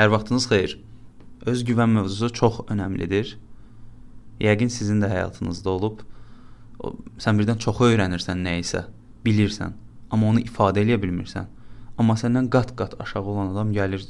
Hər 0.00 0.08
vaxtınız 0.08 0.46
xeyir. 0.48 0.72
Öz 1.44 1.62
güvən 1.68 1.90
mövzusu 1.92 2.30
çox 2.32 2.54
əhəmilidir. 2.72 3.34
Yəqin 4.40 4.70
sizin 4.72 5.02
də 5.02 5.10
həyatınızda 5.12 5.68
olub. 5.74 5.98
Sən 7.20 7.36
birdən 7.36 7.58
çox 7.60 7.82
öyrənirsən 7.84 8.40
nə 8.40 8.54
isə, 8.62 8.86
bilirsən, 9.26 9.74
amma 10.08 10.30
onu 10.30 10.40
ifadə 10.40 10.80
edə 10.86 10.96
bilmirsən. 11.02 11.50
Amma 12.00 12.16
səndən 12.16 12.48
qat-qat 12.54 12.96
aşağı 13.04 13.28
olan 13.34 13.52
adam 13.52 13.74
gəlir, 13.76 14.06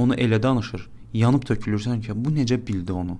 onu 0.00 0.16
elə 0.16 0.38
danışır, 0.42 0.88
yanıb 1.12 1.44
tökülürsən 1.50 2.00
ki, 2.06 2.16
bu 2.16 2.32
necə 2.32 2.56
bildi 2.56 2.96
onu? 2.96 3.18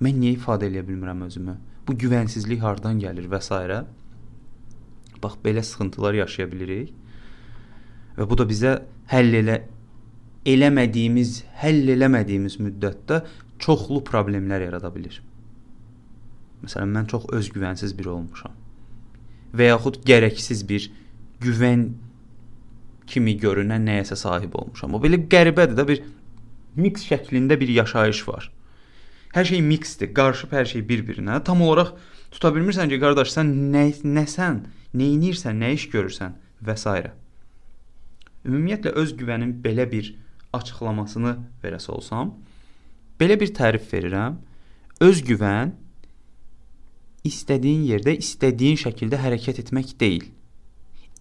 Mən 0.00 0.16
niyə 0.22 0.38
ifadə 0.38 0.70
edə 0.72 0.80
bilmirəm 0.88 1.26
özümü? 1.28 1.58
Bu 1.84 1.98
güvənsizlik 2.06 2.64
hardan 2.64 2.96
gəlir 3.04 3.28
və 3.28 3.42
s. 3.44 3.60
Bax 5.20 5.36
belə 5.44 5.60
sıxıntılar 5.60 6.16
yaşaya 6.22 6.48
bilirik. 6.56 6.96
Və 8.16 8.30
bu 8.30 8.40
da 8.40 8.48
bizə 8.48 8.78
həll 9.12 9.42
elə 9.44 9.60
eləmədiyimiz, 10.48 11.42
həll 11.62 11.92
eləmədiyimiz 11.94 12.58
müddətdə 12.62 13.22
çoxlu 13.62 14.02
problemlər 14.06 14.64
yarada 14.66 14.90
bilər. 14.94 15.20
Məsələn, 16.62 16.94
mən 16.96 17.10
çox 17.10 17.28
özgüvənsiz 17.34 17.94
biri 17.98 18.10
olmuşam. 18.12 18.54
Və 19.54 19.72
yaxud 19.72 20.00
gərəksiz 20.06 20.62
bir 20.68 20.88
güvən 21.42 21.88
kimi 23.06 23.34
görünən 23.38 23.84
nəyəsə 23.86 24.16
sahib 24.16 24.54
olmuşam. 24.58 24.94
O 24.96 25.02
belə 25.02 25.20
qəribədir 25.30 25.78
də 25.78 25.86
bir 25.88 26.02
mix 26.78 27.06
şəklində 27.08 27.58
bir 27.60 27.72
yaşayış 27.82 28.22
var. 28.28 28.48
Hər 29.32 29.48
şey 29.48 29.62
mixdir, 29.64 30.12
qarışıb 30.14 30.52
hər 30.52 30.68
şey 30.68 30.84
bir-birinə. 30.88 31.38
Tam 31.44 31.62
olaraq 31.64 31.94
tuta 32.32 32.52
bilmirsən 32.54 32.90
ki, 32.92 32.98
qardaş, 33.00 33.32
sən 33.32 33.52
nə 33.72 33.86
nəsən, 34.04 34.62
nə 34.96 35.08
edirsən, 35.16 35.58
nə 35.60 35.72
iş 35.76 35.88
görürsən 35.92 36.36
və 36.64 36.76
s. 36.76 36.92
Ümumiyyətlə 38.42 38.92
öz 38.98 39.14
güvənin 39.16 39.54
belə 39.64 39.86
bir 39.90 40.12
açıqlamasını 40.56 41.36
verəsə 41.62 41.92
olsam, 41.94 42.34
belə 43.20 43.38
bir 43.40 43.52
tərif 43.56 43.88
verirəm. 43.92 44.38
Öz 45.02 45.22
güvən 45.26 45.72
istədiyin 47.26 47.84
yerdə, 47.88 48.14
istədiyin 48.18 48.78
şəkildə 48.82 49.18
hərəkət 49.22 49.62
etmək 49.64 49.96
deyil. 50.00 50.28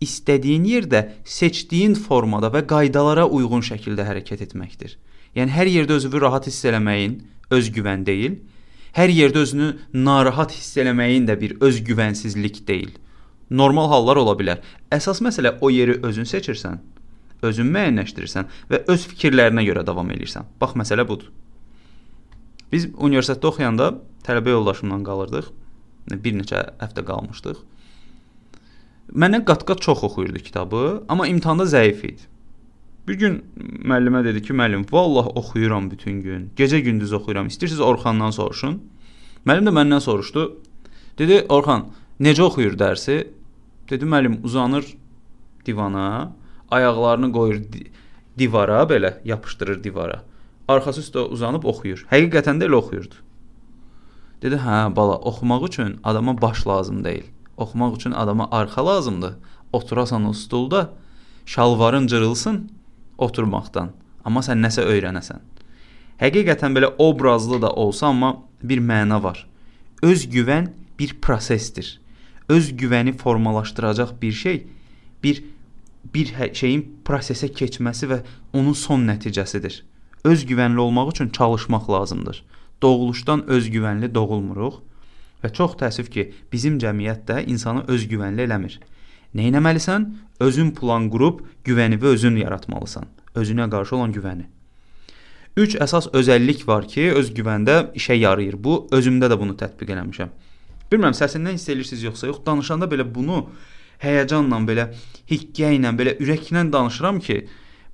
İstədiyin 0.01 0.63
yerdə, 0.65 1.01
seçdiyin 1.25 1.93
formada 1.93 2.49
və 2.53 2.63
qaydalara 2.69 3.27
uyğun 3.29 3.61
şəkildə 3.65 4.07
hərəkət 4.07 4.47
etməkdir. 4.47 4.95
Yəni 5.37 5.53
hər 5.53 5.69
yerdə 5.69 5.99
özünü 5.99 6.21
rahat 6.23 6.49
hiss 6.49 6.65
eləməyin 6.67 7.19
özgüvən 7.53 8.05
deyil. 8.07 8.39
Hər 8.97 9.13
yerdə 9.13 9.45
özünü 9.45 9.69
narahat 9.93 10.55
hiss 10.57 10.73
eləməyin 10.81 11.29
də 11.29 11.37
bir 11.39 11.53
özgüvənsizlik 11.63 12.63
deyil. 12.67 12.91
Normal 13.51 13.87
hallar 13.91 14.19
ola 14.19 14.33
bilər. 14.39 14.59
Əsas 14.91 15.21
məsələ 15.23 15.53
o 15.61 15.69
yeri 15.71 15.99
özün 16.03 16.27
seçirsən, 16.27 16.79
özün 17.45 17.69
müəyyənləşdirirsən 17.73 18.49
və 18.71 18.83
öz 18.91 19.05
fikirlərinə 19.13 19.63
görə 19.67 19.85
davam 19.87 20.09
edirsən. 20.13 20.47
Bax 20.61 20.75
məsələ 20.79 21.07
budur. 21.07 21.31
Biz 22.71 22.87
universitetdə 22.95 23.49
oxuyanda 23.49 23.91
tələbə 24.25 24.53
yoldaşımla 24.55 25.01
qalırdıq. 25.07 25.51
Bir 26.23 26.35
neçə 26.37 26.63
həftə 26.81 27.03
qalmışdıq. 27.07 27.59
Məndən 29.11 29.43
qat-qat 29.47 29.81
çox 29.83 30.03
oxuyurdu 30.07 30.39
kitabı, 30.39 31.03
amma 31.09 31.27
imtahanda 31.27 31.65
zəif 31.67 32.05
idi. 32.07 32.29
Bir 33.07 33.17
gün 33.19 33.39
müəllimə 33.57 34.21
dedi 34.23 34.43
ki, 34.45 34.53
müəllim, 34.53 34.85
vallah 34.91 35.27
oxuyuram 35.35 35.89
bütün 35.91 36.21
gün. 36.21 36.49
Gecə-gündüz 36.55 37.13
oxuyuram. 37.17 37.49
İstəyirsiniz 37.51 37.81
Orxandan 37.83 38.31
soruşun. 38.31 38.77
Müəllim 39.45 39.67
də 39.67 39.73
məndən 39.75 40.03
soruşdu. 40.05 40.45
Dedi, 41.19 41.41
Orxan, 41.49 41.89
necə 42.21 42.45
oxuyur 42.45 42.77
dərsi? 42.79 43.17
Dedi, 43.89 44.05
müəllim 44.05 44.39
uzanır 44.47 44.85
divana, 45.65 46.31
ayaqlarını 46.71 47.31
qoyur 47.31 47.61
divara 48.39 48.83
belə, 48.89 49.17
yapışdırır 49.25 49.83
divara. 49.83 50.21
Arxası 50.67 51.03
üstə 51.03 51.25
uzanıb 51.27 51.65
oxuyur. 51.67 52.05
Həqiqətən 52.11 52.61
də 52.61 52.69
elə 52.69 52.79
oxuyurdu. 52.79 53.19
Dedi, 54.41 54.57
hə, 54.57 54.95
bala, 54.95 55.17
oxumaq 55.29 55.67
üçün 55.67 55.99
adama 56.03 56.41
baş 56.41 56.67
lazım 56.67 57.03
deyil. 57.03 57.27
Oxumaq 57.57 57.95
üçün 57.95 58.11
adama 58.11 58.47
arxa 58.51 58.85
lazımdır. 58.85 59.33
Oturasan 59.73 60.25
o 60.25 60.33
stulda, 60.33 60.89
şalvarın 61.45 62.07
cırılsın, 62.07 62.71
oturmaqdan, 63.17 63.91
amma 64.25 64.41
sən 64.41 64.63
nəsə 64.65 64.83
öyrənəsən. 64.87 65.39
Həqiqətən 66.21 66.75
belə 66.77 66.93
obrazlı 66.97 67.61
da 67.61 67.69
olsa, 67.69 68.07
amma 68.07 68.37
bir 68.63 68.79
məna 68.79 69.23
var. 69.23 69.47
Öz 70.01 70.25
güvən 70.25 70.69
bir 70.99 71.13
prosesdir. 71.21 71.99
Öz 72.49 72.71
güvəni 72.71 73.13
formalaşdıracaq 73.17 74.21
bir 74.21 74.31
şey 74.31 74.67
bir 75.23 75.43
bir 76.13 76.33
şeyin 76.53 76.83
prosesə 77.05 77.51
keçməsi 77.53 78.09
və 78.09 78.21
onun 78.53 78.73
son 78.73 79.05
nəticəsidir. 79.07 79.81
Öz 80.23 80.45
güvənli 80.45 80.79
olmaq 80.79 81.11
üçün 81.11 81.29
çalışmaq 81.29 81.89
lazımdır. 81.89 82.43
Doğuluşdan 82.81 83.45
öz 83.47 83.69
güvənli 83.69 84.13
doğulmuruq 84.13 84.81
və 85.43 85.53
çox 85.53 85.77
təəssüf 85.81 86.09
ki, 86.13 86.31
bizim 86.51 86.77
cəmiyyət 86.79 87.25
də 87.29 87.43
insanı 87.45 87.85
öz 87.87 88.07
güvənli 88.09 88.45
eləmir. 88.45 88.79
Nə 89.35 89.49
etməlisən? 89.49 90.07
Özün 90.41 90.71
plan 90.75 91.09
qurub 91.09 91.41
güvəni 91.65 91.97
və 92.01 92.15
özün 92.17 92.37
yaratmalısan. 92.41 93.05
Özünə 93.35 93.69
qarşı 93.69 93.95
olan 93.95 94.13
güvəni. 94.13 94.47
3 95.57 95.75
əsas 95.83 96.09
özəllik 96.15 96.63
var 96.67 96.87
ki, 96.87 97.11
öz 97.15 97.31
güvəndə 97.35 97.91
işə 97.99 98.15
yarayır. 98.15 98.55
Bu 98.63 98.87
özümdə 98.91 99.27
də 99.31 99.37
bunu 99.39 99.57
tətbiq 99.59 99.91
eləmişəm. 99.95 100.31
Bilmirəm 100.91 101.15
səsindən 101.15 101.55
hiss 101.55 101.69
edirsiniz 101.69 102.03
yoxsa 102.03 102.27
yox. 102.27 102.41
Danışanda 102.45 102.87
belə 102.91 103.05
bunu 103.15 103.45
həyəcanla, 104.03 104.61
belə 104.67 104.87
hikkə 105.31 105.73
ilə, 105.77 105.93
belə 105.97 106.15
ürəklə 106.21 106.65
danışıram 106.73 107.19
ki, 107.19 107.37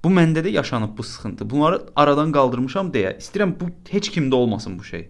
bu 0.03 0.09
məndə 0.13 0.43
də 0.45 0.53
yaşanıb 0.55 0.97
bu 0.97 1.03
sıxıntı. 1.03 1.49
Bunları 1.49 1.81
aradan 1.95 2.31
qaldırmışam 2.31 2.91
deyə. 2.93 3.17
İstəyirəm 3.21 3.55
bu 3.59 3.69
heç 3.89 4.09
kimdə 4.15 4.35
olmasın 4.35 4.79
bu 4.79 4.83
şey. 4.83 5.09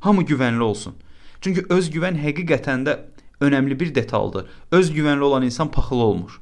Hamı 0.00 0.22
güvənli 0.22 0.62
olsun. 0.62 0.94
Çünki 1.40 1.64
öz 1.68 1.90
güvən 1.94 2.18
həqiqətən 2.22 2.84
də 2.86 2.98
önəmli 3.40 3.80
bir 3.80 3.94
detaldır. 3.94 4.46
Öz 4.72 4.90
güvənli 4.90 5.22
olan 5.22 5.42
insan 5.42 5.70
paxılı 5.70 6.02
olmur. 6.02 6.40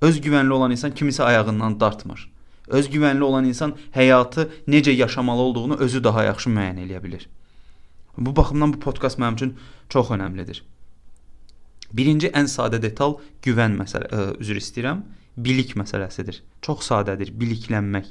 Öz 0.00 0.20
güvənli 0.20 0.52
olan 0.52 0.70
insan 0.70 0.90
kimisə 0.90 1.22
ayağından 1.22 1.80
dartmır. 1.80 2.30
Öz 2.68 2.88
güvənli 2.88 3.22
olan 3.22 3.44
insan 3.44 3.76
həyatı 3.94 4.48
necə 4.68 4.90
yaşamalı 4.90 5.40
olduğunu 5.40 5.76
özü 5.76 6.04
daha 6.04 6.24
yaxşı 6.24 6.50
müəyyən 6.50 6.82
edə 6.86 7.02
bilər. 7.04 7.26
Bu 8.18 8.36
baxımdan 8.36 8.72
bu 8.72 8.80
podkast 8.80 9.18
mənim 9.18 9.34
üçün 9.34 9.56
çox 9.88 10.10
önəmlidir. 10.10 10.62
Birinci 11.92 12.30
ən 12.34 12.48
sadə 12.50 12.80
detal 12.82 13.18
güvən 13.44 13.76
məsələ, 13.78 14.08
ə, 14.10 14.28
üzr 14.42 14.58
istəyirəm, 14.60 15.02
bilik 15.36 15.76
məsələsidir. 15.78 16.40
Çox 16.62 16.88
sadədir, 16.90 17.32
biliklənmək. 17.38 18.08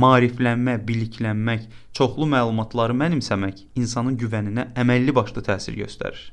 Maariflənmə, 0.00 0.76
biliklənmək, 0.86 1.66
çoxlu 1.96 2.28
məlumatları 2.30 2.94
mənimsəmək 2.94 3.64
insanın 3.74 4.18
güvəninə 4.20 4.68
əməlli 4.78 5.14
başlı 5.14 5.42
təsir 5.48 5.74
göstərir. 5.80 6.30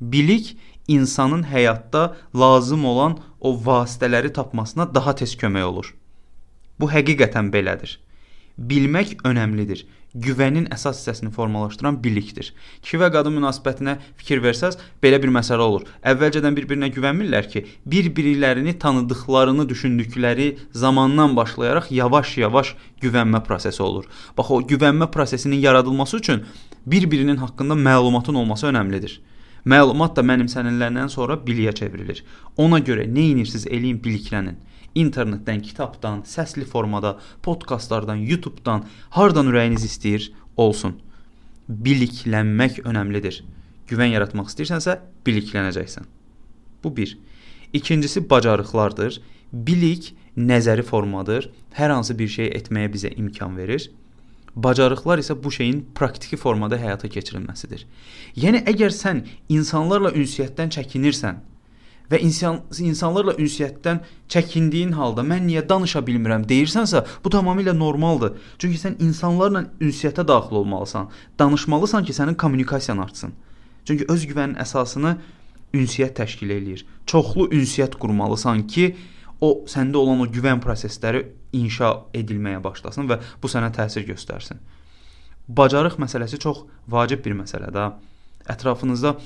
Bilik 0.00 0.54
insanın 0.88 1.42
həyatda 1.50 2.14
lazım 2.34 2.84
olan 2.84 3.18
o 3.40 3.54
vasitələri 3.66 4.32
tapmasına 4.32 4.94
daha 4.94 5.14
tez 5.14 5.34
kömək 5.36 5.64
olur. 5.64 5.94
Bu 6.80 6.90
həqiqətən 6.90 7.50
belədir. 7.54 7.98
Bilmək 8.58 9.16
önəmlidir. 9.26 9.80
Güvənin 10.14 10.68
əsas 10.70 11.00
hissəsini 11.00 11.32
formalaşdıran 11.34 11.96
bilikdir. 12.04 12.52
Kişi 12.86 13.00
və 13.02 13.08
qadın 13.16 13.34
münasibətinə 13.34 13.96
fikir 14.14 14.38
versəz, 14.44 14.76
belə 15.02 15.18
bir 15.18 15.32
məsələ 15.34 15.66
olur. 15.66 15.88
Əvvəlcədən 16.06 16.54
bir-birinə 16.54 16.92
güvənmirlər 16.94 17.48
ki, 17.50 17.64
bir-birlərini 17.90 18.76
tanıdıqlarını 18.78 19.66
düşündükləri 19.68 20.48
zamandan 20.70 21.34
başlayaraq 21.34 21.90
yavaş-yavaş 21.90 22.74
güvənmə 23.02 23.42
prosesi 23.42 23.82
olur. 23.82 24.06
Bax 24.38 24.54
o 24.54 24.62
güvənmə 24.62 25.10
prosesinin 25.10 25.58
yaradılması 25.66 26.22
üçün 26.22 26.44
bir-birinin 26.86 27.42
haqqında 27.42 27.74
məlumatın 27.74 28.38
olması 28.38 28.70
önəmlidir. 28.70 29.18
Məlumat 29.64 30.12
da 30.16 30.22
mənimsənilləndən 30.28 31.08
sonra 31.08 31.38
biliyə 31.40 31.72
çevrilir. 31.76 32.20
Ona 32.60 32.82
görə 32.84 33.06
nə 33.08 33.30
edirsiniz 33.32 33.64
eləyin, 33.70 34.00
biliklənin. 34.04 34.58
İnternetdən, 34.94 35.62
kitabdan, 35.64 36.20
səsli 36.28 36.66
formada, 36.68 37.16
podkastlardan, 37.42 38.20
YouTube-dan, 38.28 38.84
hardan 39.16 39.48
ürəyiniz 39.50 39.86
istəyir, 39.88 40.28
olsun. 40.56 40.98
Biliklənmək 41.68 42.82
önəmlidir. 42.84 43.40
Güvən 43.88 44.12
yaratmaq 44.12 44.52
istəyirsənsə, 44.52 44.98
biliklənəcəksən. 45.26 46.06
Bu 46.84 46.92
1. 46.96 47.16
İkincisi 47.72 48.22
bacarıqlardır. 48.30 49.18
Bilik 49.52 50.12
nəzəri 50.36 50.84
formadır. 50.84 51.48
Hər 51.74 51.90
hansı 51.90 52.18
bir 52.18 52.28
şey 52.28 52.52
etməyə 52.60 52.92
bizə 52.92 53.16
imkan 53.16 53.56
verir. 53.56 53.88
Bacarıqlar 54.56 55.18
isə 55.18 55.34
bu 55.44 55.50
şeyin 55.50 55.80
praktiki 55.94 56.36
formada 56.36 56.78
həyata 56.78 57.08
keçirilməsidir. 57.10 57.86
Yəni 58.38 58.62
əgər 58.70 58.94
sən 58.94 59.24
insanlarla 59.48 60.12
ünsiyyətdən 60.14 60.70
çəkinirsən 60.76 61.40
və 62.10 62.20
insan 62.22 62.60
insanlarla 62.78 63.34
ünsiyyətdən 63.40 64.00
çəkindiyin 64.30 64.92
halda 64.94 65.24
mən 65.26 65.46
niyə 65.48 65.64
danışa 65.68 66.04
bilmirəm 66.06 66.44
deyirsənsə, 66.48 67.02
bu 67.24 67.32
tamamilə 67.32 67.74
normaldır. 67.78 68.36
Çünki 68.58 68.78
sən 68.78 68.98
insanlarla 69.02 69.64
ünsiyyətə 69.80 70.26
daxil 70.28 70.60
olmalısan, 70.62 71.08
danışmalısan 71.38 72.04
ki, 72.04 72.12
sənin 72.12 72.36
kommunikasiyan 72.36 72.98
artsın. 72.98 73.32
Çünki 73.84 74.06
öz 74.08 74.26
güvənin 74.28 74.58
əsasını 74.60 75.16
ünsiyyət 75.74 76.14
təşkil 76.20 76.52
eləyir. 76.54 76.84
Çoxlu 77.06 77.48
ünsiyyət 77.52 77.98
qurmalısan 78.00 78.66
ki, 78.68 78.94
o 79.40 79.64
səndə 79.68 79.98
olan 80.00 80.22
o 80.24 80.28
güvən 80.30 80.62
prosesləri 80.62 81.24
inşa 81.60 81.92
edilməyə 82.14 82.62
başlasın 82.64 83.08
və 83.10 83.20
bu 83.42 83.50
sənə 83.50 83.70
təsir 83.74 84.06
göstərsin. 84.08 84.60
Bacarıq 85.48 85.98
məsələsi 86.00 86.40
çox 86.40 86.64
vacib 86.88 87.24
bir 87.24 87.36
məsələdir. 87.36 87.96
Ətrafınızda 88.48 89.16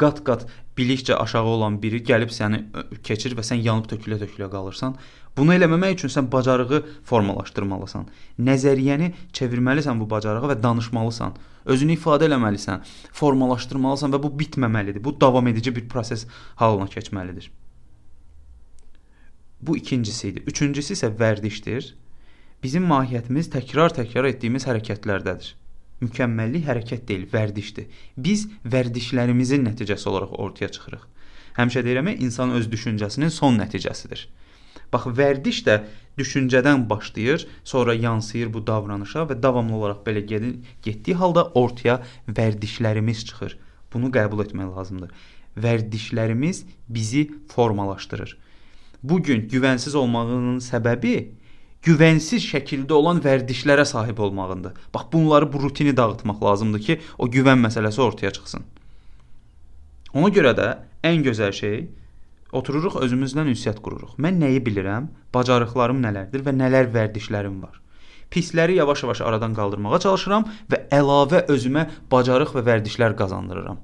qat-qat 0.00 0.46
bilikcə 0.78 1.14
aşağı 1.20 1.52
olan 1.54 1.76
biri 1.82 2.00
gəlib 2.06 2.32
səni 2.32 2.62
keçir 3.04 3.36
və 3.38 3.44
sən 3.46 3.60
yanıb 3.62 3.88
tökülə-tökülə 3.90 4.48
qalırsan. 4.52 4.96
Bunu 5.36 5.54
eləməmək 5.54 5.98
üçün 5.98 6.12
sən 6.14 6.30
bacarığı 6.32 6.80
formalaşdırmalısan. 7.10 8.08
Nəzəriyyəni 8.48 9.12
çevirməlisən 9.36 10.00
bu 10.00 10.08
bacarığa 10.10 10.54
və 10.54 10.58
danışmalısan. 10.62 11.36
Özünü 11.70 11.98
ifadə 11.98 12.26
eləməlisən, 12.30 12.82
formalaşdırmalısan 13.20 14.16
və 14.16 14.22
bu 14.24 14.32
bitməməlidir. 14.40 15.04
Bu 15.04 15.14
davam 15.20 15.46
edici 15.52 15.76
bir 15.76 15.88
proses 15.88 16.26
halına 16.56 16.88
keçməlidir. 16.90 17.50
Bu 19.62 19.76
ikincisi 19.76 20.28
idi. 20.28 20.42
Üçüncüsü 20.46 20.94
isə 20.96 21.10
vərdişdir. 21.20 21.94
Bizim 22.62 22.84
mahiyyətimiz 22.88 23.50
təkrar-təkrar 23.52 24.28
etdiyimiz 24.32 24.66
hərəkətlərdədir. 24.68 25.54
Mükəmməllik 26.00 26.64
hərəkət 26.64 27.06
deyil, 27.08 27.26
vərdişdir. 27.32 27.88
Biz 28.16 28.46
vərdişlərimizin 28.72 29.66
nəticəsi 29.68 30.08
olaraq 30.08 30.32
ortaya 30.40 30.70
çıxırıq. 30.72 31.02
Həmişə 31.58 31.84
deyirəm, 31.84 32.08
insan 32.24 32.54
öz 32.56 32.68
düşüncəsinin 32.72 33.32
son 33.34 33.58
nəticəsidir. 33.60 34.26
Bax, 34.92 35.06
vərdiş 35.18 35.62
də 35.66 35.76
düşüncədən 36.18 36.88
başlayır, 36.90 37.46
sonra 37.64 37.94
yansıyır 37.94 38.52
bu 38.54 38.66
davranışa 38.66 39.26
və 39.30 39.36
davamlı 39.42 39.76
olaraq 39.76 40.04
belə 40.06 40.24
getdiyi 40.82 41.16
halda 41.20 41.44
ortaya 41.62 42.00
vərdişlərimiz 42.28 43.24
çıxır. 43.28 43.58
Bunu 43.92 44.10
qəbul 44.14 44.44
etmək 44.46 44.72
lazımdır. 44.76 45.12
Vərdişlərimiz 45.56 46.64
bizi 46.88 47.28
formalaşdırır. 47.52 48.38
Bu 49.02 49.22
gün 49.22 49.46
güvənsiz 49.48 49.94
olmağının 49.96 50.58
səbəbi 50.64 51.14
güvənsiz 51.86 52.44
şəkildə 52.44 52.92
olan 52.92 53.22
vərdişlərə 53.24 53.86
sahib 53.88 54.18
olmağındır. 54.18 54.72
Bax 54.94 55.06
bunları 55.12 55.52
bu 55.52 55.62
rutini 55.62 55.96
dağıtmaq 55.96 56.42
lazımdır 56.44 56.80
ki, 56.80 57.00
o 57.18 57.28
güvən 57.28 57.62
məsələsi 57.66 58.00
ortaya 58.00 58.30
çıxsın. 58.36 58.66
Ona 60.14 60.28
görə 60.28 60.52
də 60.58 60.68
ən 61.06 61.24
gözəl 61.24 61.52
şey 61.56 61.76
otururuq 62.52 62.98
özümüzlə 63.04 63.46
ünsiyyət 63.48 63.80
qururuq. 63.80 64.18
Mən 64.18 64.40
nəyi 64.42 64.60
bilirəm, 64.66 65.08
bacarıqlarım 65.34 66.02
nələrdir 66.04 66.44
və 66.44 66.54
nələr 66.56 66.90
vərdişlərim 66.92 67.62
var. 67.62 67.80
Pisləri 68.30 68.76
yavaş-yavaş 68.78 69.22
aradan 69.26 69.54
qaldırmağa 69.54 69.98
çalışıram 70.04 70.44
və 70.70 70.84
əlavə 70.94 71.46
özümə 71.50 71.86
bacarıq 72.12 72.52
və 72.58 72.66
vərdişlər 72.68 73.16
qazandırıram. 73.18 73.80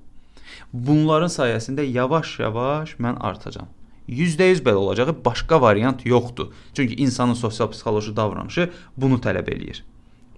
Bunların 0.72 1.32
sayəsində 1.32 1.86
yavaş-yavaş 1.86 2.98
mən 3.02 3.18
artacam. 3.30 3.70
%100 4.08 4.62
belə 4.62 4.74
olacağı 4.74 5.24
başqa 5.24 5.60
variant 5.60 6.06
yoxdur. 6.06 6.52
Çünki 6.74 6.94
insanın 6.94 7.34
sosial-psixoloji 7.34 8.16
davranışı 8.16 8.70
bunu 8.96 9.18
tələb 9.18 9.50
eləyir. 9.50 9.82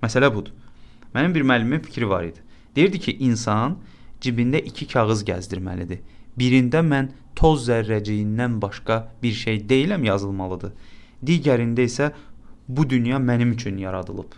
Məsələ 0.03 0.35
budur. 0.35 0.53
Mənim 1.15 1.35
bir 1.35 1.43
müəllimin 1.43 1.83
fikri 1.83 2.09
var 2.09 2.25
idi. 2.25 2.41
Deyirdi 2.77 3.01
ki, 3.01 3.17
insan 3.21 3.79
cibində 4.21 4.61
2 4.61 4.89
kağız 4.89 5.25
gəzdirməlidir. 5.29 6.01
Birində 6.39 6.83
mən 6.87 7.11
toz 7.37 7.69
zərrəciyindən 7.69 8.61
başqa 8.63 9.09
bir 9.23 9.33
şey 9.33 9.63
deyiləm 9.69 10.05
yazılmalıdır. 10.07 10.73
Digərində 11.27 11.87
isə 11.87 12.13
bu 12.69 12.91
dünya 12.91 13.17
mənim 13.19 13.53
üçün 13.53 13.77
yaradılıb 13.77 14.33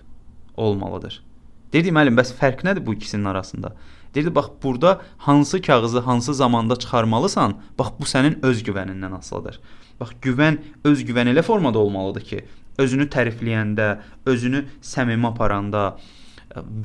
olmalıdır. 0.56 1.22
Dedi 1.72 1.92
müəllim, 1.94 2.16
bəs 2.18 2.32
fərq 2.38 2.64
nədir 2.66 2.84
bu 2.86 2.94
ikisinin 2.96 3.24
arasında? 3.30 3.74
Dedi 4.14 4.34
bax 4.34 4.48
burada 4.62 5.00
hansı 5.18 5.62
kağızı 5.62 5.98
hansı 5.98 6.34
zamanda 6.34 6.76
çıxarmalısan, 6.76 7.54
bax 7.78 7.92
bu 8.00 8.04
sənin 8.04 8.38
öz 8.42 8.62
güvənindən 8.66 9.18
asılıdır. 9.18 9.60
Bax 10.00 10.16
güvən 10.22 10.58
öz 10.84 11.04
güvən 11.06 11.30
elə 11.30 11.42
formada 11.42 11.78
olmalıdır 11.78 12.24
ki, 12.30 12.40
özünü 12.78 13.06
tərifləyəndə, 13.14 13.98
özünü 14.26 14.64
səmimi 14.82 15.28
aparanda 15.30 15.84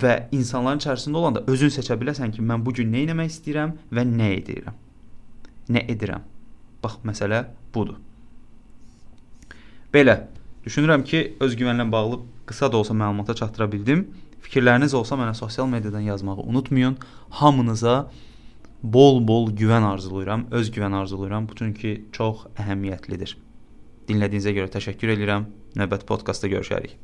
və 0.01 0.27
insanların 0.35 0.83
içərisində 0.83 1.17
olanda 1.17 1.43
özün 1.49 1.73
seçə 1.73 1.97
biləsən 1.97 2.35
ki, 2.35 2.43
mən 2.45 2.65
bu 2.65 2.73
gün 2.77 2.91
nə 2.93 3.07
etmək 3.07 3.31
istəyirəm 3.33 3.73
və 3.91 4.05
nə 4.05 4.29
edirəm. 4.37 4.77
Nə 5.73 5.85
edirəm? 5.89 6.21
Bax 6.83 6.99
məsələ 7.07 7.45
budur. 7.73 7.97
Belə 9.93 10.19
düşünürəm 10.65 11.05
ki, 11.07 11.23
öz 11.41 11.57
güvənlə 11.57 11.87
bağlı 11.91 12.21
qısa 12.45 12.69
da 12.71 12.77
olsa 12.77 12.93
məlumata 12.93 13.35
çatdıra 13.35 13.71
bildim. 13.71 14.05
Fikirləriniz 14.45 14.93
olsa 14.97 15.17
mənə 15.17 15.33
sosial 15.37 15.69
mediadan 15.71 16.05
yazmağı 16.05 16.45
unutmayın. 16.45 16.99
Hamınıza 17.39 17.95
bol-bol 18.83 19.49
güvən 19.57 19.87
arzulayıram, 19.87 20.45
öz 20.51 20.69
güvən 20.75 20.95
arzulayıram. 21.01 21.49
Bu 21.49 21.57
çünki 21.57 21.95
çox 22.13 22.45
əhəmiyyətlidir. 22.61 23.35
Dinlədiyinizə 24.09 24.53
görə 24.57 24.69
təşəkkür 24.77 25.15
edirəm. 25.17 25.49
Növbəti 25.79 26.05
podkastda 26.11 26.51
görüşərik. 26.53 26.97